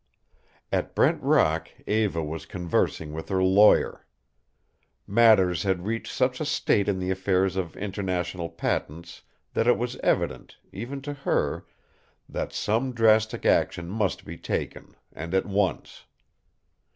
[0.71, 4.07] At Brent Rock Eva was conversing with her lawyer.
[5.05, 9.21] Matters had reached such a state in the affairs of International Patents
[9.53, 11.67] that it was evident, even to her,
[12.27, 16.05] that some drastic action must be taken, and at once.